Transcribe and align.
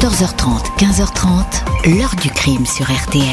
14h30, 0.00 0.76
15h30, 0.78 1.96
l'heure 1.96 2.14
du 2.22 2.30
crime 2.30 2.64
sur 2.66 2.84
RTL. 2.84 3.24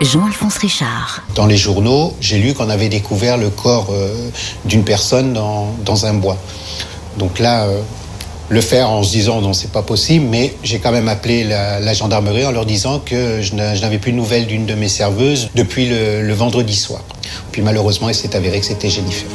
Jean-Alphonse 0.00 0.58
Richard. 0.58 1.24
Dans 1.34 1.46
les 1.46 1.56
journaux, 1.56 2.14
j'ai 2.20 2.38
lu 2.38 2.54
qu'on 2.54 2.70
avait 2.70 2.88
découvert 2.88 3.36
le 3.36 3.50
corps 3.50 3.88
euh, 3.90 4.30
d'une 4.64 4.84
personne 4.84 5.32
dans, 5.32 5.74
dans, 5.84 6.06
un 6.06 6.14
bois. 6.14 6.36
Donc 7.18 7.40
là, 7.40 7.64
euh, 7.64 7.82
le 8.50 8.60
faire 8.60 8.88
en 8.88 9.02
se 9.02 9.10
disant 9.10 9.40
non, 9.40 9.52
c'est 9.52 9.72
pas 9.72 9.82
possible, 9.82 10.26
mais 10.30 10.54
j'ai 10.62 10.78
quand 10.78 10.92
même 10.92 11.08
appelé 11.08 11.42
la, 11.42 11.92
gendarmerie 11.92 12.46
en 12.46 12.52
leur 12.52 12.66
disant 12.66 13.00
que 13.00 13.42
je 13.42 13.56
n'avais 13.56 13.98
plus 13.98 14.12
de 14.12 14.16
nouvelles 14.16 14.46
d'une 14.46 14.66
de 14.66 14.74
mes 14.74 14.88
serveuses 14.88 15.50
depuis 15.56 15.88
le, 15.88 16.22
le 16.22 16.34
vendredi 16.34 16.76
soir. 16.76 17.02
Puis 17.50 17.62
malheureusement, 17.62 18.08
il 18.08 18.14
s'est 18.14 18.36
avéré 18.36 18.60
que 18.60 18.66
c'était 18.66 18.90
Jennifer. 18.90 19.26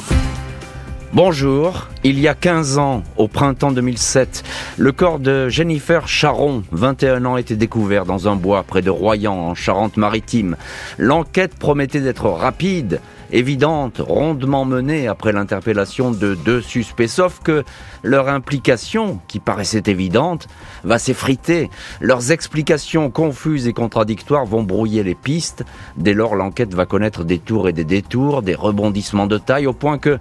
Bonjour, 1.15 1.87
il 2.03 2.19
y 2.19 2.27
a 2.27 2.33
15 2.33 2.77
ans, 2.77 3.01
au 3.15 3.29
printemps 3.29 3.71
2007, 3.71 4.43
le 4.75 4.91
corps 4.91 5.19
de 5.19 5.47
Jennifer 5.47 6.09
Charon, 6.09 6.63
21 6.73 7.23
ans, 7.23 7.37
était 7.37 7.55
découvert 7.55 8.03
dans 8.03 8.27
un 8.27 8.35
bois 8.35 8.63
près 8.63 8.81
de 8.81 8.89
Royan, 8.89 9.31
en 9.31 9.55
Charente-Maritime. 9.55 10.57
L'enquête 10.97 11.55
promettait 11.55 12.01
d'être 12.01 12.27
rapide, 12.27 12.99
évidente, 13.31 14.01
rondement 14.05 14.65
menée 14.65 15.07
après 15.07 15.31
l'interpellation 15.31 16.11
de 16.11 16.35
deux 16.35 16.59
suspects, 16.59 17.07
sauf 17.07 17.39
que 17.41 17.63
leur 18.03 18.27
implication, 18.27 19.21
qui 19.29 19.39
paraissait 19.39 19.83
évidente, 19.85 20.49
va 20.83 20.99
s'effriter. 20.99 21.69
Leurs 22.01 22.33
explications 22.33 23.09
confuses 23.09 23.69
et 23.69 23.73
contradictoires 23.73 24.45
vont 24.45 24.63
brouiller 24.63 25.01
les 25.03 25.15
pistes. 25.15 25.63
Dès 25.95 26.13
lors, 26.13 26.35
l'enquête 26.35 26.73
va 26.73 26.85
connaître 26.85 27.23
des 27.23 27.39
tours 27.39 27.69
et 27.69 27.73
des 27.73 27.85
détours, 27.85 28.41
des 28.41 28.53
rebondissements 28.53 29.27
de 29.27 29.37
taille, 29.37 29.65
au 29.65 29.71
point 29.71 29.97
que 29.97 30.19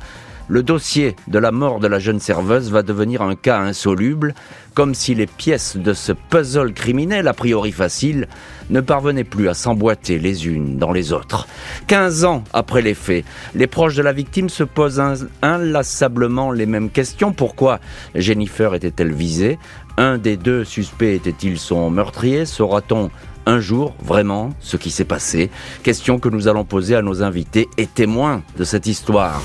le 0.48 0.62
dossier 0.62 1.16
de 1.28 1.38
la 1.38 1.52
mort 1.52 1.80
de 1.80 1.86
la 1.86 1.98
jeune 1.98 2.20
serveuse 2.20 2.70
va 2.70 2.82
devenir 2.82 3.22
un 3.22 3.34
cas 3.34 3.58
insoluble, 3.58 4.34
comme 4.74 4.94
si 4.94 5.14
les 5.14 5.26
pièces 5.26 5.76
de 5.76 5.92
ce 5.92 6.12
puzzle 6.12 6.72
criminel, 6.72 7.28
a 7.28 7.32
priori 7.32 7.72
facile, 7.72 8.28
ne 8.70 8.80
parvenaient 8.80 9.24
plus 9.24 9.48
à 9.48 9.54
s'emboîter 9.54 10.18
les 10.18 10.46
unes 10.46 10.78
dans 10.78 10.92
les 10.92 11.12
autres. 11.12 11.46
Quinze 11.86 12.24
ans 12.24 12.44
après 12.52 12.82
les 12.82 12.94
faits, 12.94 13.24
les 13.54 13.66
proches 13.66 13.94
de 13.94 14.02
la 14.02 14.12
victime 14.12 14.48
se 14.48 14.64
posent 14.64 15.02
inlassablement 15.42 16.50
les 16.50 16.66
mêmes 16.66 16.90
questions. 16.90 17.32
Pourquoi 17.32 17.80
Jennifer 18.14 18.74
était-elle 18.74 19.12
visée? 19.12 19.58
Un 19.96 20.18
des 20.18 20.36
deux 20.36 20.64
suspects 20.64 21.14
était-il 21.14 21.58
son 21.58 21.88
meurtrier? 21.90 22.46
Saura-t-on 22.46 23.10
un 23.46 23.60
jour 23.60 23.94
vraiment 24.02 24.50
ce 24.60 24.76
qui 24.76 24.90
s'est 24.90 25.04
passé? 25.04 25.50
Question 25.82 26.18
que 26.18 26.28
nous 26.28 26.48
allons 26.48 26.64
poser 26.64 26.96
à 26.96 27.02
nos 27.02 27.22
invités 27.22 27.68
et 27.76 27.86
témoins 27.86 28.42
de 28.58 28.64
cette 28.64 28.86
histoire. 28.86 29.40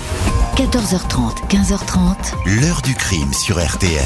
14h30, 0.59 1.47
15h30. 1.47 2.33
L'heure 2.59 2.81
du 2.81 2.93
crime 2.93 3.31
sur 3.31 3.65
RTL. 3.65 4.03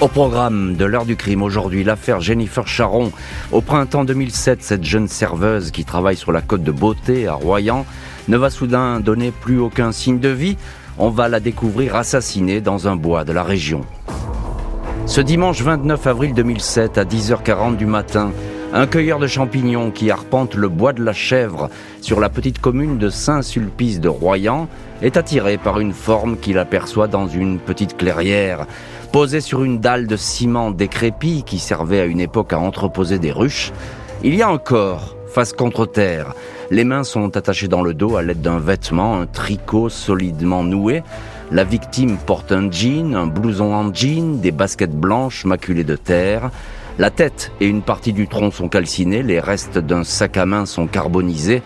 Au 0.00 0.06
programme 0.06 0.76
de 0.76 0.84
l'heure 0.84 1.04
du 1.04 1.16
crime 1.16 1.42
aujourd'hui, 1.42 1.82
l'affaire 1.82 2.20
Jennifer 2.20 2.64
Charon. 2.68 3.10
Au 3.50 3.60
printemps 3.60 4.04
2007, 4.04 4.62
cette 4.62 4.84
jeune 4.84 5.08
serveuse 5.08 5.72
qui 5.72 5.84
travaille 5.84 6.14
sur 6.14 6.30
la 6.30 6.42
côte 6.42 6.62
de 6.62 6.70
Beauté 6.70 7.26
à 7.26 7.34
Royan 7.34 7.86
ne 8.28 8.36
va 8.36 8.50
soudain 8.50 9.00
donner 9.00 9.32
plus 9.32 9.58
aucun 9.58 9.90
signe 9.90 10.20
de 10.20 10.28
vie. 10.28 10.56
On 10.96 11.10
va 11.10 11.28
la 11.28 11.40
découvrir 11.40 11.96
assassinée 11.96 12.60
dans 12.60 12.86
un 12.86 12.94
bois 12.94 13.24
de 13.24 13.32
la 13.32 13.42
région. 13.42 13.80
Ce 15.06 15.20
dimanche 15.20 15.60
29 15.60 16.06
avril 16.06 16.34
2007 16.34 16.98
à 16.98 17.04
10h40 17.04 17.74
du 17.74 17.86
matin, 17.86 18.30
un 18.74 18.88
cueilleur 18.88 19.20
de 19.20 19.28
champignons 19.28 19.92
qui 19.92 20.10
arpente 20.10 20.56
le 20.56 20.68
bois 20.68 20.92
de 20.92 21.04
la 21.04 21.12
Chèvre 21.12 21.70
sur 22.00 22.18
la 22.18 22.28
petite 22.28 22.58
commune 22.58 22.98
de 22.98 23.08
Saint-Sulpice 23.08 24.00
de 24.00 24.08
Royan 24.08 24.66
est 25.00 25.16
attiré 25.16 25.58
par 25.58 25.78
une 25.78 25.92
forme 25.92 26.36
qu'il 26.36 26.58
aperçoit 26.58 27.06
dans 27.06 27.28
une 27.28 27.60
petite 27.60 27.96
clairière. 27.96 28.66
Posée 29.12 29.40
sur 29.40 29.62
une 29.62 29.78
dalle 29.78 30.08
de 30.08 30.16
ciment 30.16 30.72
décrépit 30.72 31.44
qui 31.44 31.60
servait 31.60 32.00
à 32.00 32.04
une 32.04 32.18
époque 32.18 32.52
à 32.52 32.58
entreposer 32.58 33.20
des 33.20 33.30
ruches, 33.30 33.72
il 34.24 34.34
y 34.34 34.42
a 34.42 34.48
un 34.48 34.58
corps, 34.58 35.14
face 35.28 35.52
contre 35.52 35.86
terre. 35.86 36.34
Les 36.72 36.82
mains 36.82 37.04
sont 37.04 37.36
attachées 37.36 37.68
dans 37.68 37.82
le 37.82 37.94
dos 37.94 38.16
à 38.16 38.22
l'aide 38.22 38.42
d'un 38.42 38.58
vêtement, 38.58 39.20
un 39.20 39.26
tricot 39.26 39.88
solidement 39.88 40.64
noué. 40.64 41.04
La 41.52 41.62
victime 41.62 42.16
porte 42.16 42.50
un 42.50 42.72
jean, 42.72 43.14
un 43.14 43.28
blouson 43.28 43.72
en 43.72 43.94
jean, 43.94 44.40
des 44.40 44.50
baskets 44.50 44.96
blanches 44.96 45.44
maculées 45.44 45.84
de 45.84 45.94
terre. 45.94 46.50
La 46.96 47.10
tête 47.10 47.50
et 47.60 47.66
une 47.66 47.82
partie 47.82 48.12
du 48.12 48.28
tronc 48.28 48.52
sont 48.52 48.68
calcinées, 48.68 49.24
les 49.24 49.40
restes 49.40 49.78
d'un 49.78 50.04
sac 50.04 50.36
à 50.36 50.46
main 50.46 50.64
sont 50.64 50.86
carbonisés, 50.86 51.60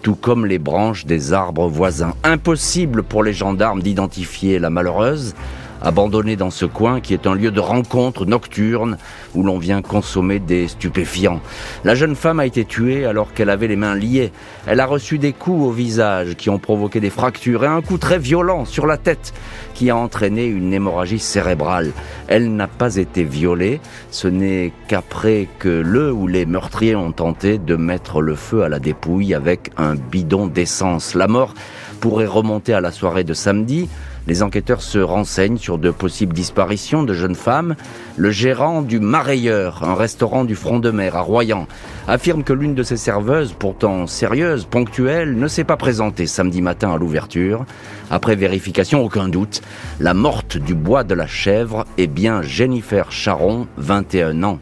tout 0.00 0.14
comme 0.14 0.46
les 0.46 0.60
branches 0.60 1.06
des 1.06 1.32
arbres 1.32 1.66
voisins. 1.66 2.14
Impossible 2.22 3.02
pour 3.02 3.24
les 3.24 3.32
gendarmes 3.32 3.82
d'identifier 3.82 4.60
la 4.60 4.70
malheureuse 4.70 5.34
abandonnée 5.82 6.36
dans 6.36 6.50
ce 6.50 6.64
coin 6.64 7.00
qui 7.00 7.14
est 7.14 7.26
un 7.26 7.34
lieu 7.34 7.50
de 7.50 7.60
rencontre 7.60 8.26
nocturne 8.26 8.98
où 9.34 9.42
l'on 9.42 9.58
vient 9.58 9.82
consommer 9.82 10.38
des 10.38 10.68
stupéfiants. 10.68 11.40
La 11.84 11.94
jeune 11.94 12.14
femme 12.14 12.40
a 12.40 12.46
été 12.46 12.64
tuée 12.64 13.04
alors 13.04 13.32
qu'elle 13.32 13.50
avait 13.50 13.68
les 13.68 13.76
mains 13.76 13.94
liées. 13.94 14.32
Elle 14.66 14.80
a 14.80 14.86
reçu 14.86 15.18
des 15.18 15.32
coups 15.32 15.66
au 15.66 15.70
visage 15.70 16.34
qui 16.36 16.50
ont 16.50 16.58
provoqué 16.58 17.00
des 17.00 17.10
fractures 17.10 17.64
et 17.64 17.68
un 17.68 17.82
coup 17.82 17.98
très 17.98 18.18
violent 18.18 18.64
sur 18.64 18.86
la 18.86 18.96
tête 18.96 19.32
qui 19.74 19.90
a 19.90 19.96
entraîné 19.96 20.44
une 20.44 20.72
hémorragie 20.72 21.18
cérébrale. 21.18 21.92
Elle 22.28 22.54
n'a 22.54 22.68
pas 22.68 22.96
été 22.96 23.24
violée, 23.24 23.80
ce 24.10 24.28
n'est 24.28 24.72
qu'après 24.88 25.48
que 25.58 25.68
le 25.68 26.12
ou 26.12 26.26
les 26.26 26.46
meurtriers 26.46 26.96
ont 26.96 27.12
tenté 27.12 27.58
de 27.58 27.76
mettre 27.76 28.20
le 28.20 28.34
feu 28.34 28.62
à 28.62 28.68
la 28.68 28.78
dépouille 28.78 29.34
avec 29.34 29.70
un 29.76 29.94
bidon 29.94 30.46
d'essence. 30.46 31.14
La 31.14 31.28
mort 31.28 31.54
pourrait 32.00 32.26
remonter 32.26 32.74
à 32.74 32.80
la 32.80 32.92
soirée 32.92 33.24
de 33.24 33.34
samedi, 33.34 33.88
les 34.30 34.44
enquêteurs 34.44 34.80
se 34.80 34.98
renseignent 34.98 35.58
sur 35.58 35.76
de 35.76 35.90
possibles 35.90 36.32
disparitions 36.32 37.02
de 37.02 37.14
jeunes 37.14 37.34
femmes. 37.34 37.74
Le 38.16 38.30
gérant 38.30 38.80
du 38.80 39.00
Marailleur, 39.00 39.82
un 39.82 39.96
restaurant 39.96 40.44
du 40.44 40.54
front 40.54 40.78
de 40.78 40.92
mer 40.92 41.16
à 41.16 41.20
Royan, 41.20 41.66
affirme 42.06 42.44
que 42.44 42.52
l'une 42.52 42.76
de 42.76 42.84
ses 42.84 42.96
serveuses, 42.96 43.56
pourtant 43.58 44.06
sérieuse, 44.06 44.66
ponctuelle, 44.66 45.36
ne 45.36 45.48
s'est 45.48 45.64
pas 45.64 45.76
présentée 45.76 46.28
samedi 46.28 46.62
matin 46.62 46.92
à 46.92 46.96
l'ouverture. 46.96 47.64
Après 48.08 48.36
vérification, 48.36 49.02
aucun 49.02 49.28
doute, 49.28 49.62
la 49.98 50.14
morte 50.14 50.56
du 50.56 50.76
bois 50.76 51.02
de 51.02 51.14
la 51.14 51.26
chèvre 51.26 51.84
est 51.98 52.06
bien 52.06 52.40
Jennifer 52.40 53.10
Charon, 53.10 53.66
21 53.78 54.44
ans. 54.44 54.60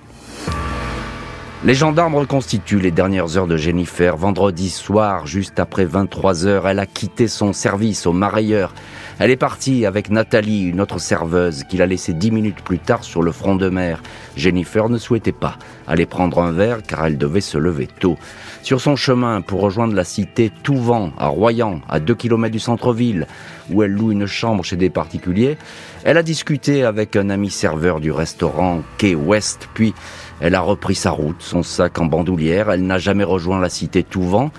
Les 1.64 1.74
gendarmes 1.74 2.14
reconstituent 2.14 2.80
les 2.80 2.92
dernières 2.92 3.36
heures 3.36 3.48
de 3.48 3.56
Jennifer. 3.58 4.16
Vendredi 4.16 4.70
soir, 4.70 5.26
juste 5.26 5.58
après 5.58 5.84
23 5.84 6.46
heures, 6.46 6.68
elle 6.68 6.78
a 6.78 6.86
quitté 6.86 7.28
son 7.28 7.52
service 7.52 8.06
au 8.06 8.14
Marailleur. 8.14 8.72
Elle 9.20 9.32
est 9.32 9.36
partie 9.36 9.84
avec 9.84 10.10
Nathalie, 10.10 10.62
une 10.62 10.80
autre 10.80 11.00
serveuse, 11.00 11.64
qu'il 11.64 11.82
a 11.82 11.86
laissée 11.86 12.12
dix 12.12 12.30
minutes 12.30 12.62
plus 12.62 12.78
tard 12.78 13.02
sur 13.02 13.20
le 13.20 13.32
front 13.32 13.56
de 13.56 13.68
mer. 13.68 14.00
Jennifer 14.36 14.88
ne 14.88 14.96
souhaitait 14.96 15.32
pas 15.32 15.58
aller 15.88 16.06
prendre 16.06 16.40
un 16.40 16.52
verre 16.52 16.84
car 16.86 17.04
elle 17.04 17.18
devait 17.18 17.40
se 17.40 17.58
lever 17.58 17.88
tôt. 17.88 18.16
Sur 18.62 18.80
son 18.80 18.94
chemin 18.94 19.40
pour 19.40 19.60
rejoindre 19.60 19.94
la 19.94 20.04
cité 20.04 20.52
Touvent, 20.62 21.10
à 21.18 21.26
Royan, 21.26 21.80
à 21.88 21.98
deux 21.98 22.14
kilomètres 22.14 22.52
du 22.52 22.60
centre-ville, 22.60 23.26
où 23.72 23.82
elle 23.82 23.90
loue 23.90 24.12
une 24.12 24.26
chambre 24.26 24.62
chez 24.62 24.76
des 24.76 24.90
particuliers, 24.90 25.58
elle 26.04 26.16
a 26.16 26.22
discuté 26.22 26.84
avec 26.84 27.16
un 27.16 27.28
ami 27.28 27.50
serveur 27.50 27.98
du 27.98 28.12
restaurant 28.12 28.82
Quai 28.98 29.16
West, 29.16 29.68
puis 29.74 29.94
elle 30.40 30.54
a 30.54 30.60
repris 30.60 30.94
sa 30.94 31.10
route, 31.10 31.40
son 31.42 31.64
sac 31.64 31.98
en 31.98 32.06
bandoulière, 32.06 32.70
elle 32.70 32.86
n'a 32.86 32.98
jamais 32.98 33.24
rejoint 33.24 33.60
la 33.60 33.68
cité 33.68 34.04
Touvent. 34.04 34.50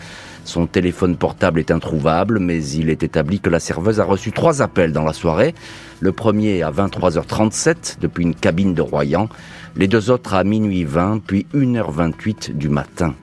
Son 0.50 0.66
téléphone 0.66 1.16
portable 1.16 1.60
est 1.60 1.70
introuvable, 1.70 2.40
mais 2.40 2.66
il 2.70 2.90
est 2.90 3.04
établi 3.04 3.40
que 3.40 3.52
la 3.52 3.60
serveuse 3.60 4.00
a 4.00 4.04
reçu 4.04 4.32
trois 4.32 4.64
appels 4.64 4.92
dans 4.92 5.04
la 5.04 5.14
soirée. 5.14 5.54
Le 6.00 6.12
premier 6.12 6.64
à 6.64 6.72
23h37 6.72 8.00
depuis 8.02 8.24
une 8.24 8.34
cabine 8.34 8.74
de 8.74 8.82
Royan, 8.82 9.30
les 9.76 9.88
deux 9.88 10.10
autres 10.10 10.34
à 10.34 10.44
minuit 10.44 10.86
20 10.86 11.20
puis 11.20 11.46
1h28 11.54 12.54
du 12.58 12.68
matin. 12.68 13.14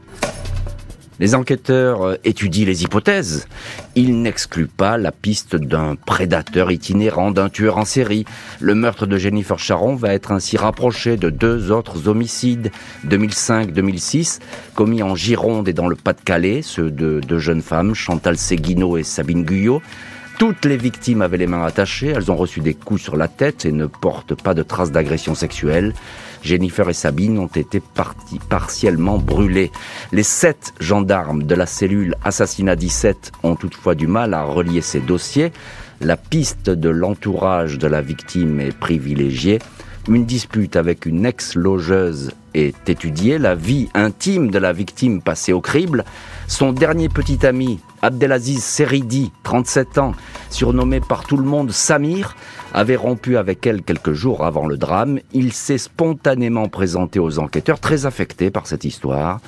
Les 1.18 1.34
enquêteurs 1.34 2.02
euh, 2.02 2.16
étudient 2.24 2.66
les 2.66 2.82
hypothèses. 2.82 3.48
Ils 3.94 4.20
n'excluent 4.20 4.66
pas 4.66 4.98
la 4.98 5.12
piste 5.12 5.56
d'un 5.56 5.94
prédateur 5.94 6.70
itinérant, 6.70 7.30
d'un 7.30 7.48
tueur 7.48 7.78
en 7.78 7.86
série. 7.86 8.26
Le 8.60 8.74
meurtre 8.74 9.06
de 9.06 9.16
Jennifer 9.16 9.58
Charon 9.58 9.94
va 9.94 10.12
être 10.12 10.32
ainsi 10.32 10.56
rapproché 10.56 11.16
de 11.16 11.30
deux 11.30 11.70
autres 11.70 12.08
homicides, 12.08 12.70
2005-2006, 13.06 14.40
commis 14.74 15.02
en 15.02 15.14
Gironde 15.14 15.68
et 15.68 15.72
dans 15.72 15.88
le 15.88 15.96
Pas-de-Calais, 15.96 16.60
ceux 16.62 16.90
de 16.90 17.20
deux 17.26 17.38
jeunes 17.38 17.62
femmes, 17.62 17.94
Chantal 17.94 18.36
Seguino 18.36 18.98
et 18.98 19.02
Sabine 19.02 19.44
Guyot. 19.44 19.80
Toutes 20.38 20.66
les 20.66 20.76
victimes 20.76 21.22
avaient 21.22 21.38
les 21.38 21.46
mains 21.46 21.64
attachées, 21.64 22.08
elles 22.08 22.30
ont 22.30 22.36
reçu 22.36 22.60
des 22.60 22.74
coups 22.74 23.00
sur 23.00 23.16
la 23.16 23.26
tête 23.26 23.64
et 23.64 23.72
ne 23.72 23.86
portent 23.86 24.34
pas 24.34 24.52
de 24.52 24.62
traces 24.62 24.92
d'agression 24.92 25.34
sexuelle. 25.34 25.94
Jennifer 26.46 26.88
et 26.88 26.94
Sabine 26.94 27.38
ont 27.38 27.48
été 27.48 27.82
partiellement 28.48 29.18
brûlés. 29.18 29.72
Les 30.12 30.22
sept 30.22 30.72
gendarmes 30.80 31.42
de 31.42 31.54
la 31.54 31.66
cellule 31.66 32.14
Assassinat 32.24 32.76
17 32.76 33.32
ont 33.42 33.56
toutefois 33.56 33.94
du 33.94 34.06
mal 34.06 34.32
à 34.32 34.44
relier 34.44 34.80
ces 34.80 35.00
dossiers. 35.00 35.52
La 36.00 36.16
piste 36.16 36.70
de 36.70 36.88
l'entourage 36.88 37.78
de 37.78 37.88
la 37.88 38.00
victime 38.00 38.60
est 38.60 38.76
privilégiée. 38.76 39.58
Une 40.08 40.24
dispute 40.24 40.76
avec 40.76 41.06
une 41.06 41.26
ex-logeuse 41.26 42.32
est 42.54 42.88
étudiée, 42.88 43.38
la 43.38 43.54
vie 43.54 43.88
intime 43.94 44.50
de 44.50 44.58
la 44.58 44.72
victime 44.72 45.20
passée 45.20 45.52
au 45.52 45.60
crible, 45.60 46.04
son 46.46 46.72
dernier 46.72 47.08
petit 47.08 47.44
ami, 47.44 47.80
Abdelaziz 48.02 48.62
Seridi, 48.62 49.32
37 49.42 49.98
ans, 49.98 50.12
surnommé 50.50 51.00
par 51.00 51.24
tout 51.24 51.36
le 51.36 51.44
monde 51.44 51.72
Samir, 51.72 52.36
avait 52.72 52.96
rompu 52.96 53.36
avec 53.36 53.66
elle 53.66 53.82
quelques 53.82 54.12
jours 54.12 54.44
avant 54.44 54.66
le 54.66 54.76
drame. 54.76 55.18
Il 55.32 55.52
s'est 55.52 55.78
spontanément 55.78 56.68
présenté 56.68 57.18
aux 57.18 57.38
enquêteurs, 57.38 57.80
très 57.80 58.06
affecté 58.06 58.50
par 58.50 58.66
cette 58.66 58.84
histoire. 58.84 59.40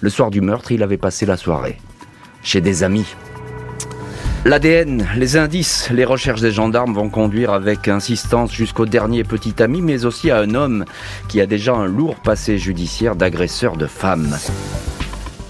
Le 0.00 0.10
soir 0.10 0.30
du 0.30 0.40
meurtre, 0.40 0.72
il 0.72 0.82
avait 0.82 0.96
passé 0.96 1.26
la 1.26 1.36
soirée 1.36 1.78
chez 2.42 2.60
des 2.60 2.84
amis. 2.84 3.06
L'ADN, 4.46 5.08
les 5.16 5.36
indices, 5.36 5.90
les 5.90 6.04
recherches 6.04 6.40
des 6.40 6.52
gendarmes 6.52 6.94
vont 6.94 7.08
conduire 7.08 7.52
avec 7.52 7.88
insistance 7.88 8.52
jusqu'au 8.52 8.86
dernier 8.86 9.24
petit 9.24 9.60
ami, 9.60 9.82
mais 9.82 10.04
aussi 10.04 10.30
à 10.30 10.38
un 10.38 10.54
homme 10.54 10.84
qui 11.26 11.40
a 11.40 11.46
déjà 11.46 11.74
un 11.74 11.86
lourd 11.86 12.14
passé 12.14 12.56
judiciaire 12.56 13.16
d'agresseur 13.16 13.76
de 13.76 13.86
femmes. 13.86 14.36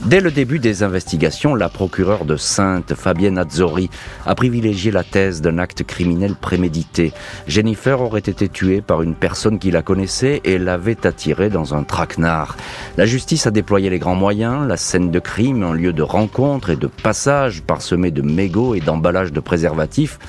Dès 0.07 0.21
le 0.21 0.31
début 0.31 0.61
des 0.61 0.85
investigations, 0.85 1.57
la 1.57 1.69
procureure 1.69 2.27
de 2.27 2.37
Sainte, 2.37 2.95
Fabienne 2.95 3.39
Azzori, 3.39 3.91
a 4.25 4.37
privilégié 4.37 4.93
la 4.93 5.03
thèse 5.03 5.41
d'un 5.41 5.59
acte 5.59 5.83
criminel 5.83 6.37
prémédité. 6.37 7.13
Jennifer 7.49 8.01
aurait 8.01 8.21
été 8.21 8.49
tuée 8.49 8.83
par 8.83 9.03
une 9.03 9.17
personne 9.17 9.59
qui 9.59 9.73
la 9.73 9.83
connaissait 9.83 10.43
et 10.45 10.59
l'avait 10.59 11.09
attirée 11.09 11.51
dans 11.51 11.75
un 11.75 11.83
traquenard. 11.83 12.57
La 12.97 13.05
justice 13.05 13.49
a 13.49 13.51
déployé 13.51 13.91
les 13.91 13.99
grands 13.99 14.15
moyens, 14.15 14.69
la 14.69 14.77
scène 14.77 15.11
de 15.11 15.19
crime, 15.19 15.65
un 15.65 15.75
lieu 15.75 15.93
de 15.93 16.03
rencontre 16.03 16.71
et 16.71 16.77
de 16.77 16.87
passage 16.87 17.63
parsemé 17.63 18.13
de 18.13 18.23
mégots 18.23 18.77
et 18.77 18.81
d'emballages 18.81 19.33
de 19.33 19.41
préservatifs, 19.41 20.21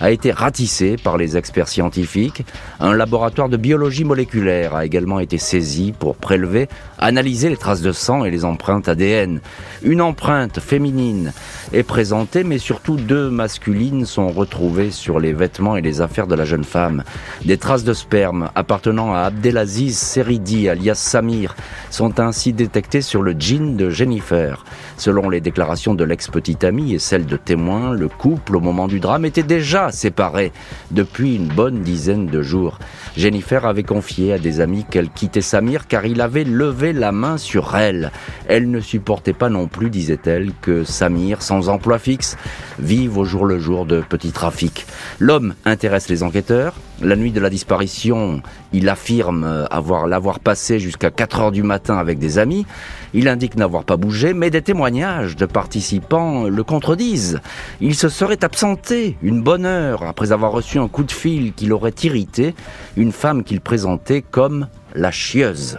a 0.00 0.10
été 0.10 0.30
ratissé 0.30 0.96
par 0.96 1.16
les 1.16 1.36
experts 1.36 1.68
scientifiques. 1.68 2.44
Un 2.80 2.94
laboratoire 2.94 3.48
de 3.48 3.56
biologie 3.56 4.04
moléculaire 4.04 4.74
a 4.74 4.84
également 4.84 5.20
été 5.20 5.38
saisi 5.38 5.92
pour 5.98 6.16
prélever, 6.16 6.68
analyser 6.98 7.48
les 7.48 7.56
traces 7.56 7.82
de 7.82 7.92
sang 7.92 8.24
et 8.24 8.30
les 8.30 8.44
empreintes 8.44 8.88
ADN. 8.88 9.40
Une 9.82 10.00
empreinte 10.00 10.60
féminine 10.60 11.32
est 11.72 11.82
présentée, 11.82 12.44
mais 12.44 12.58
surtout 12.58 12.96
deux 12.96 13.30
masculines 13.30 14.04
sont 14.04 14.28
retrouvées 14.28 14.90
sur 14.90 15.20
les 15.20 15.32
vêtements 15.32 15.76
et 15.76 15.82
les 15.82 16.00
affaires 16.00 16.26
de 16.26 16.34
la 16.34 16.44
jeune 16.44 16.64
femme. 16.64 17.02
Des 17.44 17.58
traces 17.58 17.84
de 17.84 17.94
sperme 17.94 18.50
appartenant 18.54 19.14
à 19.14 19.20
Abdelaziz 19.20 19.96
Seridi, 19.96 20.68
alias 20.68 20.94
Samir, 20.94 21.54
sont 21.90 22.20
ainsi 22.20 22.52
détectées 22.52 23.02
sur 23.02 23.22
le 23.22 23.34
jean 23.38 23.76
de 23.76 23.90
Jennifer. 23.90 24.64
Selon 24.96 25.28
les 25.28 25.40
déclarations 25.40 25.94
de 25.94 26.04
l'ex-petite 26.04 26.64
amie 26.64 26.94
et 26.94 26.98
celles 26.98 27.26
de 27.26 27.36
témoins, 27.36 27.92
le 27.92 28.08
couple, 28.08 28.56
au 28.56 28.60
moment 28.60 28.88
du 28.88 29.00
drame, 29.00 29.24
était 29.24 29.42
déjà 29.42 29.85
séparé 29.92 30.52
depuis 30.90 31.36
une 31.36 31.48
bonne 31.48 31.82
dizaine 31.82 32.26
de 32.26 32.42
jours. 32.42 32.78
Jennifer 33.16 33.64
avait 33.64 33.82
confié 33.82 34.32
à 34.32 34.38
des 34.38 34.60
amis 34.60 34.84
qu'elle 34.90 35.10
quittait 35.10 35.40
Samir 35.40 35.86
car 35.86 36.06
il 36.06 36.20
avait 36.20 36.44
levé 36.44 36.92
la 36.92 37.12
main 37.12 37.38
sur 37.38 37.76
elle. 37.76 38.12
Elle 38.48 38.70
ne 38.70 38.80
supportait 38.80 39.32
pas 39.32 39.48
non 39.48 39.68
plus, 39.68 39.90
disait-elle, 39.90 40.52
que 40.60 40.84
Samir, 40.84 41.42
sans 41.42 41.68
emploi 41.68 41.98
fixe, 41.98 42.36
vive 42.78 43.18
au 43.18 43.24
jour 43.24 43.46
le 43.46 43.58
jour 43.58 43.86
de 43.86 44.00
petits 44.00 44.32
trafics. 44.32 44.86
L'homme 45.18 45.54
intéresse 45.64 46.08
les 46.08 46.22
enquêteurs. 46.22 46.74
La 47.02 47.14
nuit 47.14 47.30
de 47.30 47.40
la 47.40 47.50
disparition, 47.50 48.40
il 48.72 48.88
affirme 48.88 49.66
avoir 49.70 50.06
l'avoir 50.06 50.40
passé 50.40 50.78
jusqu'à 50.78 51.10
4 51.10 51.40
heures 51.40 51.52
du 51.52 51.62
matin 51.62 51.98
avec 51.98 52.18
des 52.18 52.38
amis. 52.38 52.64
Il 53.12 53.28
indique 53.28 53.56
n'avoir 53.56 53.84
pas 53.84 53.98
bougé, 53.98 54.32
mais 54.32 54.48
des 54.48 54.62
témoignages 54.62 55.36
de 55.36 55.44
participants 55.44 56.44
le 56.44 56.64
contredisent. 56.64 57.40
Il 57.82 57.94
se 57.94 58.08
serait 58.08 58.42
absenté 58.42 59.18
une 59.22 59.42
bonne 59.42 59.66
heure 59.66 60.04
après 60.04 60.32
avoir 60.32 60.52
reçu 60.52 60.78
un 60.78 60.88
coup 60.88 61.04
de 61.04 61.12
fil 61.12 61.52
qui 61.52 61.66
l'aurait 61.66 61.94
irrité, 62.02 62.54
une 62.96 63.12
femme 63.12 63.44
qu'il 63.44 63.60
présentait 63.60 64.22
comme 64.22 64.68
la 64.94 65.10
chieuse. 65.10 65.78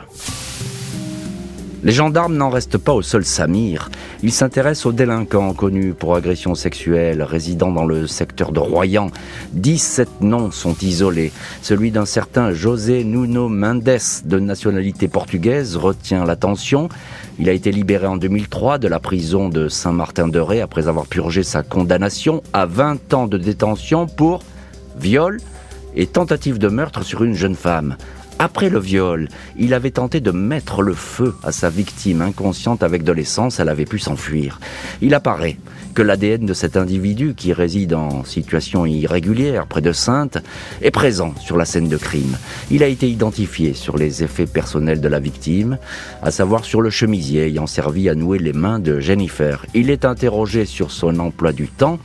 Les 1.84 1.92
gendarmes 1.92 2.36
n'en 2.36 2.50
restent 2.50 2.80
pas 2.80 2.94
au 2.94 3.04
seul 3.04 3.24
Samir. 3.24 3.92
Ils 4.24 4.32
s'intéressent 4.32 4.88
aux 4.88 4.92
délinquants 4.92 5.54
connus 5.54 5.94
pour 5.94 6.16
agression 6.16 6.56
sexuelle, 6.56 7.22
résidant 7.22 7.72
dans 7.72 7.86
le 7.86 8.08
secteur 8.08 8.52
de 8.52 8.60
Royan. 8.60 9.12
17 9.54 10.22
noms 10.22 10.50
sont 10.50 10.76
isolés. 10.82 11.32
Celui 11.62 11.92
d'un 11.92 12.06
certain 12.06 12.52
José 12.52 13.04
Nuno 13.04 13.48
Mendes, 13.48 14.00
de 14.26 14.40
nationalité 14.40 15.08
portugaise, 15.08 15.78
retient 15.78 16.26
l'attention. 16.26 16.90
Il 17.38 17.48
a 17.48 17.54
été 17.54 17.72
libéré 17.72 18.08
en 18.08 18.18
2003 18.18 18.80
de 18.80 18.88
la 18.88 19.00
prison 19.00 19.48
de 19.48 19.70
Saint-Martin-de-Ré 19.70 20.62
après 20.62 20.88
avoir 20.88 21.06
purgé 21.06 21.44
sa 21.44 21.62
condamnation 21.62 22.42
à 22.54 22.66
20 22.66 23.14
ans 23.14 23.28
de 23.28 23.38
détention 23.38 24.08
pour 24.08 24.42
viol 25.00 25.40
et 25.96 26.08
tentative 26.08 26.58
de 26.58 26.70
meurtre 26.70 27.04
sur 27.04 27.24
une 27.24 27.36
jeune 27.36 27.56
femme. 27.56 27.98
Après 28.40 28.70
le 28.70 28.80
viol, 28.80 29.30
il 29.58 29.74
avait 29.74 29.90
tenté 29.90 30.20
de 30.20 30.30
mettre 30.30 30.84
le 30.84 30.94
feu 30.94 31.34
à 31.42 31.52
sa 31.52 31.72
victime 31.72 32.22
inconsciente 32.22 32.84
avec 32.84 33.04
de 33.04 33.12
l'essence, 33.12 33.60
elle 33.60 33.70
avait 33.70 33.86
pu 33.86 33.98
s'enfuir. 33.98 34.60
Il 35.02 35.16
apparaît 35.16 35.58
que 35.96 36.04
l'ADN 36.04 36.46
de 36.46 36.54
cet 36.54 36.78
individu 36.78 37.34
qui 37.36 37.52
réside 37.52 37.96
en 37.96 38.24
situation 38.24 38.86
irrégulière 38.86 39.66
près 39.66 39.82
de 39.82 39.92
Sainte 39.92 40.38
est 40.84 40.92
présent 40.92 41.34
sur 41.40 41.58
la 41.58 41.66
scène 41.66 41.90
de 41.90 41.98
crime. 41.98 42.38
Il 42.70 42.84
a 42.84 42.88
été 42.88 43.10
identifié 43.10 43.74
sur 43.74 43.98
les 43.98 44.24
effets 44.24 44.46
personnels 44.46 45.02
de 45.02 45.08
la 45.08 45.20
victime, 45.20 45.80
à 46.22 46.30
savoir 46.30 46.64
sur 46.64 46.82
le 46.82 46.92
chemisier 46.92 47.48
ayant 47.48 47.66
servi 47.66 48.08
à 48.08 48.14
nouer 48.14 48.38
les 48.38 48.54
mains 48.54 48.78
de 48.78 49.00
Jennifer. 49.00 49.66
Il 49.74 49.90
est 49.90 50.06
interrogé 50.06 50.66
sur 50.66 50.92
son 50.92 51.18
emploi 51.18 51.54
du 51.54 51.68
temps, 51.68 51.98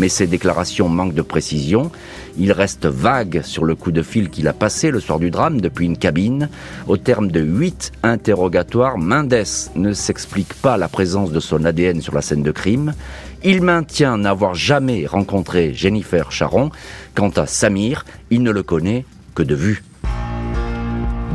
mais 0.00 0.08
ses 0.08 0.26
déclarations 0.26 0.88
manquent 0.88 1.14
de 1.14 1.20
précision. 1.20 1.92
Il 2.38 2.52
reste 2.52 2.86
vague 2.86 3.42
sur 3.44 3.66
le 3.66 3.74
coup 3.74 3.92
de 3.92 4.02
fil 4.02 4.30
qu'il 4.30 4.48
a 4.48 4.54
passé 4.54 4.90
le 4.90 4.98
soir 4.98 5.18
du 5.18 5.30
drame 5.30 5.60
depuis 5.60 5.84
une 5.84 5.98
cabine. 5.98 6.48
Au 6.88 6.96
terme 6.96 7.30
de 7.30 7.40
huit 7.40 7.92
interrogatoires, 8.02 8.96
Mendes 8.96 9.44
ne 9.76 9.92
s'explique 9.92 10.54
pas 10.54 10.78
la 10.78 10.88
présence 10.88 11.32
de 11.32 11.40
son 11.40 11.66
ADN 11.66 12.00
sur 12.00 12.14
la 12.14 12.22
scène 12.22 12.42
de 12.42 12.50
crime. 12.50 12.94
Il 13.44 13.60
maintient 13.60 14.16
n'avoir 14.16 14.54
jamais 14.54 15.04
rencontré 15.04 15.74
Jennifer 15.74 16.32
Charon. 16.32 16.70
Quant 17.14 17.30
à 17.36 17.44
Samir, 17.44 18.06
il 18.30 18.42
ne 18.42 18.50
le 18.50 18.62
connaît 18.62 19.04
que 19.34 19.42
de 19.42 19.54
vue. 19.54 19.82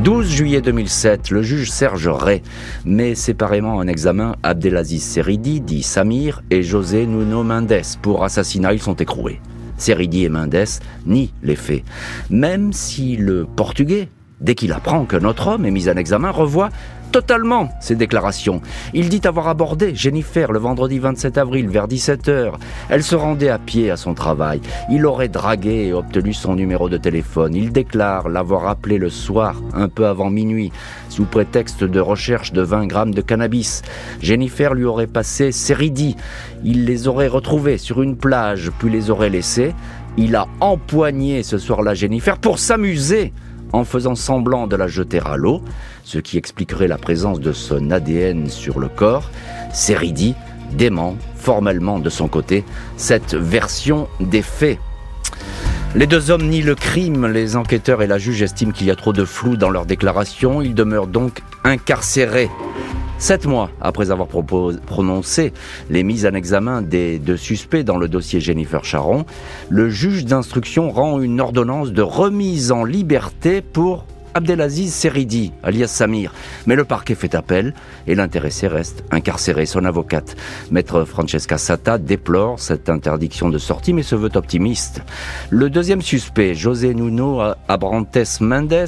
12 0.04 0.28
juillet 0.30 0.60
2007, 0.60 1.30
le 1.30 1.42
juge 1.42 1.70
Serge 1.70 2.08
Ray 2.08 2.42
met 2.84 3.14
séparément 3.14 3.76
en 3.76 3.88
examen 3.88 4.36
Abdelaziz 4.42 5.02
Seridi, 5.02 5.60
dit 5.60 5.82
Samir, 5.82 6.42
et 6.50 6.62
José 6.62 7.06
Nuno 7.06 7.42
Mendes 7.42 7.80
pour 8.02 8.22
assassinat. 8.22 8.74
Ils 8.74 8.82
sont 8.82 8.94
écroués. 8.94 9.40
Seridi 9.78 10.24
et 10.24 10.28
Mendes 10.28 10.66
nient 11.06 11.32
les 11.42 11.56
faits. 11.56 11.82
Même 12.30 12.72
si 12.74 13.16
le 13.16 13.46
Portugais, 13.46 14.08
dès 14.40 14.54
qu'il 14.54 14.72
apprend 14.72 15.06
qu'un 15.06 15.24
autre 15.24 15.48
homme 15.48 15.64
est 15.64 15.70
mis 15.70 15.88
en 15.88 15.96
examen, 15.96 16.30
revoit 16.30 16.68
totalement 17.12 17.68
ses 17.80 17.94
déclarations. 17.94 18.60
Il 18.94 19.08
dit 19.08 19.20
avoir 19.24 19.48
abordé 19.48 19.94
Jennifer 19.94 20.52
le 20.52 20.58
vendredi 20.58 20.98
27 20.98 21.38
avril 21.38 21.68
vers 21.68 21.88
17h. 21.88 22.52
Elle 22.88 23.02
se 23.02 23.14
rendait 23.14 23.48
à 23.48 23.58
pied 23.58 23.90
à 23.90 23.96
son 23.96 24.14
travail. 24.14 24.60
Il 24.90 25.06
aurait 25.06 25.28
dragué 25.28 25.86
et 25.86 25.92
obtenu 25.92 26.32
son 26.32 26.54
numéro 26.54 26.88
de 26.88 26.96
téléphone. 26.96 27.54
Il 27.54 27.72
déclare 27.72 28.28
l'avoir 28.28 28.68
appelé 28.68 28.98
le 28.98 29.10
soir, 29.10 29.60
un 29.74 29.88
peu 29.88 30.06
avant 30.06 30.30
minuit, 30.30 30.72
sous 31.08 31.24
prétexte 31.24 31.84
de 31.84 32.00
recherche 32.00 32.52
de 32.52 32.62
20 32.62 32.86
grammes 32.86 33.14
de 33.14 33.22
cannabis. 33.22 33.82
Jennifer 34.20 34.74
lui 34.74 34.84
aurait 34.84 35.06
passé 35.06 35.52
Seridi. 35.52 36.16
Il 36.64 36.84
les 36.84 37.08
aurait 37.08 37.28
retrouvés 37.28 37.78
sur 37.78 38.02
une 38.02 38.16
plage, 38.16 38.70
puis 38.78 38.90
les 38.90 39.10
aurait 39.10 39.30
laissés. 39.30 39.74
Il 40.18 40.34
a 40.34 40.46
empoigné 40.60 41.42
ce 41.42 41.58
soir-là 41.58 41.94
Jennifer 41.94 42.38
pour 42.38 42.58
s'amuser 42.58 43.32
en 43.72 43.84
faisant 43.84 44.14
semblant 44.14 44.66
de 44.66 44.76
la 44.76 44.88
jeter 44.88 45.20
à 45.24 45.36
l'eau, 45.36 45.62
ce 46.04 46.18
qui 46.18 46.38
expliquerait 46.38 46.88
la 46.88 46.98
présence 46.98 47.40
de 47.40 47.52
son 47.52 47.90
ADN 47.90 48.48
sur 48.48 48.78
le 48.78 48.88
corps. 48.88 49.30
Seridi 49.72 50.34
dément 50.72 51.16
formellement 51.36 51.98
de 51.98 52.10
son 52.10 52.28
côté 52.28 52.64
cette 52.96 53.34
version 53.34 54.08
des 54.20 54.42
faits. 54.42 54.78
Les 55.94 56.06
deux 56.06 56.30
hommes 56.30 56.48
nient 56.48 56.62
le 56.62 56.74
crime, 56.74 57.26
les 57.26 57.56
enquêteurs 57.56 58.02
et 58.02 58.06
la 58.06 58.18
juge 58.18 58.42
estiment 58.42 58.72
qu'il 58.72 58.86
y 58.86 58.90
a 58.90 58.96
trop 58.96 59.12
de 59.12 59.24
flou 59.24 59.56
dans 59.56 59.70
leurs 59.70 59.86
déclarations, 59.86 60.60
ils 60.60 60.74
demeurent 60.74 61.06
donc 61.06 61.42
incarcérés. 61.64 62.50
Sept 63.18 63.46
mois 63.46 63.70
après 63.80 64.10
avoir 64.10 64.28
prononcé 64.28 65.54
les 65.88 66.02
mises 66.02 66.26
en 66.26 66.34
examen 66.34 66.82
des 66.82 67.18
deux 67.18 67.38
suspects 67.38 67.82
dans 67.82 67.96
le 67.96 68.08
dossier 68.08 68.40
Jennifer 68.40 68.84
Charon, 68.84 69.24
le 69.70 69.88
juge 69.88 70.26
d'instruction 70.26 70.90
rend 70.90 71.20
une 71.20 71.40
ordonnance 71.40 71.92
de 71.92 72.02
remise 72.02 72.72
en 72.72 72.84
liberté 72.84 73.62
pour 73.62 74.04
Abdelaziz 74.36 74.92
Seridi, 74.92 75.52
alias 75.62 75.86
Samir. 75.86 76.30
Mais 76.66 76.76
le 76.76 76.84
parquet 76.84 77.14
fait 77.14 77.34
appel 77.34 77.72
et 78.06 78.14
l'intéressé 78.14 78.68
reste 78.68 79.02
incarcéré. 79.10 79.64
Son 79.64 79.86
avocate, 79.86 80.36
maître 80.70 81.04
Francesca 81.04 81.56
Sata, 81.56 81.96
déplore 81.96 82.60
cette 82.60 82.90
interdiction 82.90 83.48
de 83.48 83.56
sortie 83.56 83.94
mais 83.94 84.02
se 84.02 84.14
veut 84.14 84.28
optimiste. 84.34 85.00
Le 85.48 85.70
deuxième 85.70 86.02
suspect, 86.02 86.54
José 86.54 86.92
Nuno 86.92 87.40
Abrantes 87.66 88.40
Mendes, 88.42 88.86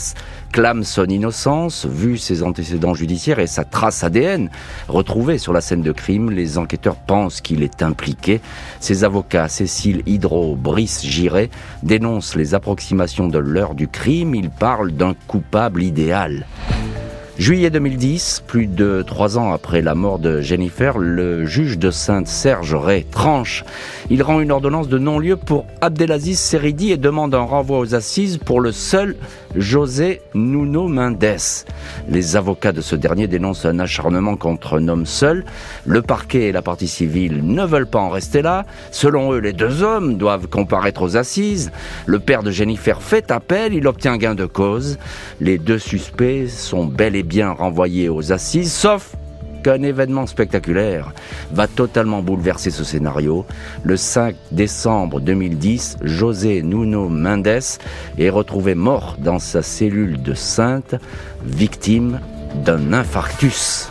clame 0.53 0.85
son 0.85 1.07
innocence, 1.07 1.87
vu 1.87 2.19
ses 2.19 2.43
antécédents 2.43 2.95
judiciaires 2.95 3.39
et 3.39 3.47
sa 3.47 3.65
trace 3.65 4.05
ADN 4.05 4.51
retrouvée 4.89 5.39
sur 5.39 5.53
la 5.53 5.61
scène 5.61 5.83
de 5.83 5.93
crime. 5.93 6.31
Les 6.31 6.59
enquêteurs 6.59 6.97
pensent 6.97 7.41
qu'il 7.41 7.63
est 7.63 7.83
impliqué. 7.83 8.41
Ses 8.81 9.05
avocats, 9.05 9.49
Cécile 9.49 10.03
Hydro, 10.07 10.57
Brice 10.57 11.05
Giré, 11.05 11.51
dénoncent 11.83 12.35
les 12.35 12.55
approximations 12.55 13.29
de 13.29 13.39
l'heure 13.39 13.75
du 13.75 13.89
crime. 13.89 14.35
Ils 14.35 14.51
parlent 14.51 14.93
d'un 14.93 15.15
coupable 15.27 15.83
idéal. 15.83 16.47
Juillet 17.39 17.71
2010, 17.71 18.43
plus 18.49 18.67
de 18.67 19.05
trois 19.07 19.39
ans 19.39 19.53
après 19.53 19.81
la 19.81 19.95
mort 19.95 20.19
de 20.19 20.41
Jennifer, 20.41 20.99
le 20.99 21.47
juge 21.47 21.79
de 21.79 21.93
Sainte-Serge 21.93 22.75
Ray 22.75 23.05
tranche. 23.05 23.65
Il 24.11 24.25
rend 24.25 24.41
une 24.41 24.51
ordonnance 24.51 24.89
de 24.89 24.99
non-lieu 24.99 25.37
pour 25.37 25.65
Abdelaziz 25.81 26.41
Seridi 26.41 26.91
et 26.91 26.97
demande 26.97 27.37
un 27.37 27.43
renvoi 27.43 27.79
aux 27.79 27.95
assises 27.95 28.39
pour 28.39 28.61
le 28.61 28.73
seul 28.73 29.15
José 29.57 30.21
Nuno 30.35 30.89
Mendes. 30.89 31.65
Les 32.09 32.37
avocats 32.37 32.73
de 32.73 32.81
ce 32.81 32.97
dernier 32.97 33.27
dénoncent 33.27 33.67
un 33.67 33.79
acharnement 33.79 34.37
contre 34.37 34.79
un 34.79 34.89
homme 34.89 35.07
seul. 35.07 35.45
Le 35.87 36.03
parquet 36.03 36.49
et 36.49 36.53
la 36.53 36.63
partie 36.63 36.89
civile 36.89 37.41
ne 37.45 37.65
veulent 37.65 37.87
pas 37.87 37.99
en 37.99 38.11
rester 38.11 38.43
là. 38.43 38.65
Selon 38.91 39.33
eux, 39.33 39.39
les 39.39 39.53
deux 39.53 39.83
hommes 39.83 40.17
doivent 40.17 40.49
comparaître 40.49 41.03
aux 41.03 41.17
assises. 41.17 41.71
Le 42.07 42.19
père 42.19 42.43
de 42.43 42.51
Jennifer 42.51 43.03
fait 43.03 43.31
appel, 43.31 43.75
il 43.75 43.87
obtient 43.87 44.17
gain 44.17 44.35
de 44.35 44.47
cause. 44.47 44.99
Les 45.41 45.59
deux 45.59 45.79
suspects 45.79 46.47
sont 46.49 46.85
bel 46.85 47.17
et 47.17 47.23
bien 47.23 47.51
renvoyé 47.51 48.09
aux 48.09 48.33
assises, 48.33 48.73
sauf 48.73 49.15
qu'un 49.69 49.83
événement 49.83 50.27
spectaculaire 50.27 51.13
va 51.53 51.67
totalement 51.67 52.23
bouleverser 52.23 52.71
ce 52.71 52.85
scénario. 52.85 53.45
Le 53.85 53.99
5 53.99 54.35
décembre 54.51 55.21
2010, 55.21 55.99
José 56.05 56.63
Nuno 56.63 57.11
Mendes 57.11 57.61
est 58.19 58.31
retrouvé 58.31 58.75
mort 58.75 59.17
dans 59.19 59.39
sa 59.39 59.61
cellule 59.61 60.23
de 60.23 60.33
Sainte, 60.33 60.95
victime 61.45 62.21
d'un 62.65 62.95
infarctus. 62.95 63.91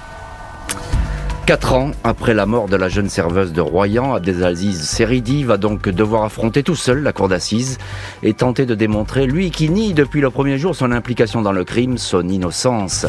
Quatre 1.46 1.74
ans 1.76 1.92
après 2.04 2.34
la 2.34 2.48
mort 2.48 2.68
de 2.68 2.76
la 2.76 2.90
jeune 2.90 3.08
serveuse 3.08 3.54
de 3.54 3.62
Royan, 3.62 4.16
Abdelaziz 4.16 4.82
Seridi 4.82 5.44
va 5.44 5.58
donc 5.58 5.88
devoir 5.90 6.24
affronter 6.24 6.64
tout 6.64 6.76
seul 6.76 7.04
la 7.04 7.14
cour 7.14 7.30
d'assises 7.30 7.78
et 8.24 8.34
tenter 8.34 8.66
de 8.66 8.74
démontrer, 8.74 9.28
lui 9.28 9.52
qui 9.52 9.70
nie 9.70 9.94
depuis 9.94 10.22
le 10.22 10.32
premier 10.32 10.58
jour 10.58 10.76
son 10.76 10.92
implication 10.92 11.44
dans 11.44 11.54
le 11.54 11.64
crime, 11.66 12.00
son 12.00 12.28
innocence. 12.28 13.06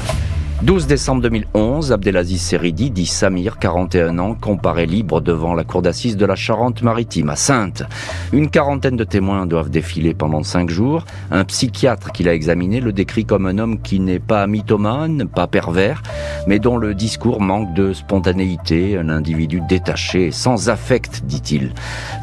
12 0.62 0.88
décembre 0.88 1.22
2011, 1.22 1.92
Abdelaziz 1.92 2.42
Seridi, 2.42 2.90
dit 2.90 3.06
Samir, 3.06 3.58
41 3.60 4.18
ans, 4.18 4.34
comparé 4.34 4.86
libre 4.86 5.20
devant 5.20 5.54
la 5.54 5.62
cour 5.62 5.82
d'assises 5.82 6.16
de 6.16 6.26
la 6.26 6.34
Charente-Maritime 6.34 7.30
à 7.30 7.36
Sainte. 7.36 7.84
Une 8.32 8.50
quarantaine 8.50 8.96
de 8.96 9.04
témoins 9.04 9.46
doivent 9.46 9.70
défiler 9.70 10.14
pendant 10.14 10.42
cinq 10.42 10.68
jours. 10.68 11.04
Un 11.30 11.44
psychiatre 11.44 12.10
qui 12.10 12.24
l'a 12.24 12.34
examiné 12.34 12.80
le 12.80 12.92
décrit 12.92 13.24
comme 13.24 13.46
un 13.46 13.58
homme 13.58 13.80
qui 13.80 14.00
n'est 14.00 14.18
pas 14.18 14.48
mythomane, 14.48 15.28
pas 15.28 15.46
pervers, 15.46 16.02
mais 16.48 16.58
dont 16.58 16.76
le 16.76 16.92
discours 16.92 17.40
manque 17.40 17.72
de 17.74 17.92
spontanéité, 17.92 18.98
un 18.98 19.10
individu 19.10 19.62
détaché, 19.68 20.32
sans 20.32 20.70
affect, 20.70 21.22
dit-il. 21.24 21.72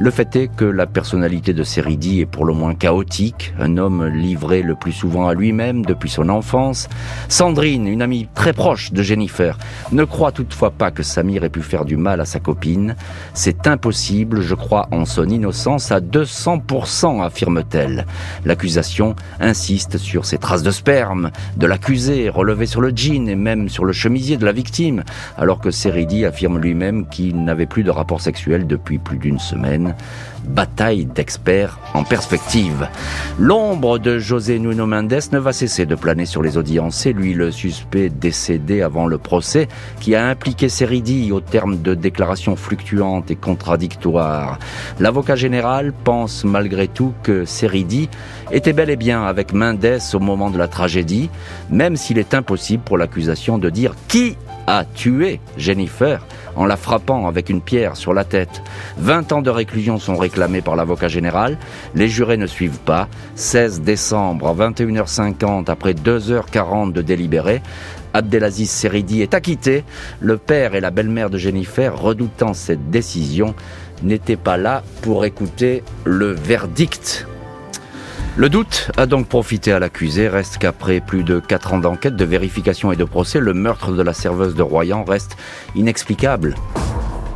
Le 0.01 0.11
fait 0.11 0.35
est 0.35 0.47
que 0.53 0.65
la 0.65 0.87
personnalité 0.87 1.53
de 1.53 1.63
Seridi 1.63 2.19
est 2.19 2.25
pour 2.25 2.43
le 2.43 2.53
moins 2.53 2.75
chaotique, 2.75 3.53
un 3.61 3.77
homme 3.77 4.05
livré 4.07 4.61
le 4.61 4.75
plus 4.75 4.91
souvent 4.91 5.29
à 5.29 5.33
lui-même 5.33 5.85
depuis 5.85 6.09
son 6.09 6.27
enfance. 6.27 6.89
Sandrine, 7.29 7.87
une 7.87 8.01
amie 8.01 8.24
très 8.33 8.53
proche 8.53 8.91
de 8.91 9.01
Jennifer, 9.01 9.57
ne 9.91 10.03
croit 10.03 10.31
toutefois 10.31 10.71
pas 10.71 10.91
que 10.91 11.03
Samir 11.03 11.43
ait 11.43 11.49
pu 11.49 11.61
faire 11.61 11.85
du 11.85 11.97
mal 11.97 12.21
à 12.21 12.25
sa 12.25 12.39
copine. 12.39 12.95
C'est 13.33 13.67
impossible, 13.67 14.41
je 14.41 14.55
crois 14.55 14.87
en 14.91 15.05
son 15.05 15.27
innocence 15.27 15.91
à 15.91 15.99
200%, 15.99 17.23
affirme-t-elle. 17.23 18.05
L'accusation 18.45 19.15
insiste 19.39 19.97
sur 19.97 20.25
ses 20.25 20.37
traces 20.37 20.63
de 20.63 20.71
sperme, 20.71 21.31
de 21.57 21.67
l'accusé 21.67 22.29
relevées 22.29 22.65
sur 22.65 22.81
le 22.81 22.91
jean 22.95 23.27
et 23.27 23.35
même 23.35 23.69
sur 23.69 23.85
le 23.85 23.93
chemisier 23.93 24.37
de 24.37 24.45
la 24.45 24.51
victime, 24.51 25.03
alors 25.37 25.59
que 25.59 25.71
Seridi 25.71 26.25
affirme 26.25 26.59
lui-même 26.59 27.07
qu'il 27.07 27.43
n'avait 27.43 27.65
plus 27.65 27.83
de 27.83 27.91
rapport 27.91 28.21
sexuel 28.21 28.67
depuis 28.67 28.97
plus 28.97 29.17
d'une 29.17 29.39
semaine 29.39 29.95
bataille 30.45 31.05
d'experts 31.05 31.79
en 31.93 32.03
perspective. 32.03 32.87
L'ombre 33.39 33.99
de 33.99 34.19
José 34.19 34.59
Nuno 34.59 34.85
Mendes 34.85 35.19
ne 35.31 35.39
va 35.39 35.53
cesser 35.53 35.85
de 35.85 35.95
planer 35.95 36.25
sur 36.25 36.41
les 36.41 36.57
audiences. 36.57 36.95
C'est 36.95 37.13
lui 37.13 37.33
le 37.33 37.51
suspect 37.51 38.09
décédé 38.19 38.81
avant 38.81 39.07
le 39.07 39.17
procès 39.17 39.67
qui 39.99 40.15
a 40.15 40.25
impliqué 40.25 40.69
Seridi 40.69 41.31
au 41.31 41.39
terme 41.39 41.81
de 41.81 41.93
déclarations 41.93 42.55
fluctuantes 42.55 43.31
et 43.31 43.35
contradictoires. 43.35 44.59
L'avocat 44.99 45.35
général 45.35 45.93
pense 46.03 46.43
malgré 46.43 46.87
tout 46.87 47.13
que 47.23 47.45
Seridi 47.45 48.09
était 48.51 48.73
bel 48.73 48.89
et 48.89 48.95
bien 48.95 49.23
avec 49.23 49.53
Mendes 49.53 49.99
au 50.13 50.19
moment 50.19 50.49
de 50.49 50.57
la 50.57 50.67
tragédie, 50.67 51.29
même 51.69 51.95
s'il 51.95 52.17
est 52.17 52.33
impossible 52.33 52.83
pour 52.83 52.97
l'accusation 52.97 53.57
de 53.57 53.69
dire 53.69 53.93
qui 54.07 54.37
a 54.67 54.85
tué 54.85 55.39
Jennifer? 55.57 56.21
en 56.55 56.65
la 56.65 56.77
frappant 56.77 57.27
avec 57.27 57.49
une 57.49 57.61
pierre 57.61 57.95
sur 57.95 58.13
la 58.13 58.23
tête. 58.23 58.61
20 58.97 59.31
ans 59.33 59.41
de 59.41 59.49
réclusion 59.49 59.99
sont 59.99 60.15
réclamés 60.15 60.61
par 60.61 60.75
l'avocat 60.75 61.07
général. 61.07 61.57
Les 61.93 62.07
jurés 62.07 62.37
ne 62.37 62.47
suivent 62.47 62.79
pas. 62.79 63.07
16 63.35 63.81
décembre 63.81 64.47
à 64.47 64.53
21h50, 64.53 65.69
après 65.69 65.93
2h40 65.93 66.93
de 66.93 67.01
délibéré, 67.01 67.61
Abdelaziz 68.15 68.69
Seridi 68.69 69.21
est 69.21 69.33
acquitté. 69.33 69.83
Le 70.21 70.37
père 70.37 70.73
et 70.73 70.79
la 70.79 70.89
belle-mère 70.89 71.29
de 71.29 71.37
Jennifer, 71.37 71.99
redoutant 71.99 72.53
cette 72.53 72.89
décision, 72.89 73.55
n'étaient 74.03 74.37
pas 74.37 74.55
là 74.57 74.83
pour 75.01 75.25
écouter 75.25 75.83
le 76.05 76.31
verdict. 76.31 77.27
Le 78.37 78.49
doute 78.49 78.91
a 78.95 79.05
donc 79.05 79.27
profité 79.27 79.73
à 79.73 79.79
l'accusé. 79.79 80.29
Reste 80.29 80.57
qu'après 80.59 81.01
plus 81.01 81.23
de 81.23 81.39
4 81.39 81.73
ans 81.73 81.79
d'enquête, 81.79 82.15
de 82.15 82.25
vérification 82.25 82.91
et 82.93 82.95
de 82.95 83.03
procès, 83.03 83.39
le 83.39 83.53
meurtre 83.53 83.91
de 83.91 84.01
la 84.01 84.13
serveuse 84.13 84.55
de 84.55 84.63
Royan 84.63 85.03
reste 85.03 85.35
inexplicable. 85.75 86.55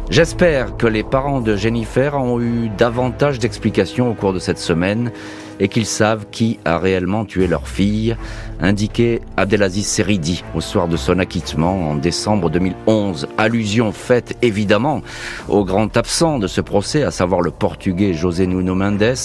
J'espère 0.10 0.76
que 0.76 0.88
les 0.88 1.04
parents 1.04 1.40
de 1.40 1.56
Jennifer 1.56 2.16
ont 2.16 2.42
eu 2.42 2.70
davantage 2.78 3.38
d'explications 3.38 4.10
au 4.10 4.16
cours 4.16 4.34
de 4.34 4.40
cette 4.40 4.58
semaine 4.58 5.12
et 5.60 5.68
qu'ils 5.68 5.86
savent 5.86 6.26
qui 6.32 6.60
a 6.66 6.80
réellement 6.80 7.26
tué 7.26 7.46
leur 7.46 7.68
fille, 7.68 8.16
indiquait 8.62 9.22
Abdelaziz 9.38 9.88
Seridi 9.88 10.44
au 10.56 10.62
soir 10.62 10.88
de 10.88 10.98
son 10.98 11.20
acquittement 11.20 11.90
en 11.90 11.96
décembre 11.96 12.50
2011. 12.50 13.28
Allusion 13.38 13.92
faite 13.92 14.38
évidemment 14.42 15.02
au 15.48 15.66
grand 15.66 15.96
absent 15.98 16.40
de 16.40 16.48
ce 16.48 16.62
procès, 16.62 17.04
à 17.04 17.12
savoir 17.12 17.42
le 17.42 17.52
portugais 17.52 18.14
José 18.14 18.48
Nuno 18.48 18.76
Mendes, 18.76 19.16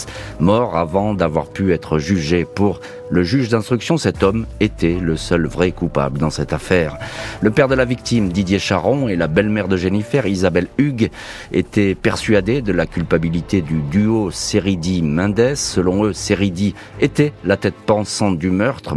mort 0.41 0.77
avant 0.77 1.15
d'avoir 1.15 1.47
pu 1.47 1.73
être 1.73 1.99
jugé 1.99 2.45
pour 2.45 2.81
le 3.11 3.23
juge 3.23 3.51
d'instruction, 3.51 3.99
cet 3.99 4.23
homme 4.23 4.47
était 4.61 4.99
le 4.99 5.17
seul 5.17 5.47
vrai 5.47 5.73
coupable 5.73 6.19
dans 6.19 6.31
cette 6.31 6.53
affaire. 6.53 6.97
Le 7.43 7.51
père 7.51 7.69
de 7.69 7.75
la 7.75 7.85
victime, 7.85 8.31
Didier 8.31 8.59
Charon, 8.59 9.09
et 9.09 9.15
la 9.15 9.29
belle-mère 9.29 9.69
de 9.69 9.77
Jennifer, 9.77 10.27
Isabelle 10.27 10.69
Hugues, 10.79 11.11
étaient 11.53 11.95
persuadés 11.95 12.63
de 12.63 12.73
la 12.73 12.87
culpabilité 12.87 13.61
du 13.61 13.83
duo 13.83 14.31
Seridi-Mendes. 14.31 15.55
Selon 15.55 16.07
eux, 16.07 16.13
Seridi 16.13 16.75
était 17.01 17.33
la 17.45 17.59
tête 17.59 17.75
pensante 17.75 18.39
du 18.39 18.51
meurtre. 18.51 18.97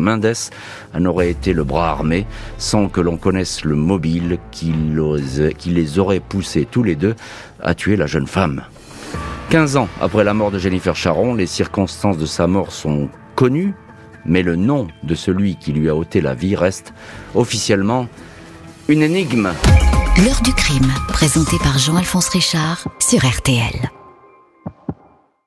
En 0.93 1.05
aurait 1.05 1.29
été 1.29 1.53
le 1.53 1.63
bras 1.63 1.89
armé, 1.89 2.25
sans 2.57 2.89
que 2.89 3.01
l'on 3.01 3.17
connaisse 3.17 3.63
le 3.63 3.75
mobile 3.75 4.39
qui 4.51 4.73
les 5.65 5.99
aurait 5.99 6.19
poussés 6.19 6.67
tous 6.69 6.83
les 6.83 6.95
deux 6.95 7.15
à 7.61 7.75
tuer 7.75 7.95
la 7.95 8.07
jeune 8.07 8.27
femme. 8.27 8.63
15 9.49 9.77
ans 9.77 9.87
après 10.01 10.23
la 10.23 10.33
mort 10.33 10.51
de 10.51 10.59
Jennifer 10.59 10.95
Charon, 10.95 11.33
les 11.33 11.47
circonstances 11.47 12.17
de 12.17 12.25
sa 12.25 12.47
mort 12.47 12.71
sont 12.71 13.09
connues, 13.35 13.73
mais 14.25 14.43
le 14.43 14.55
nom 14.57 14.87
de 15.03 15.15
celui 15.15 15.55
qui 15.55 15.71
lui 15.71 15.89
a 15.89 15.95
ôté 15.95 16.19
la 16.19 16.33
vie 16.33 16.55
reste 16.55 16.93
officiellement 17.33 18.07
une 18.89 19.03
énigme. 19.03 19.51
L'heure 20.23 20.41
du 20.41 20.53
crime, 20.53 20.91
présenté 21.09 21.57
par 21.59 21.77
Jean-Alphonse 21.77 22.29
Richard 22.29 22.87
sur 22.99 23.25
RTL. 23.25 23.96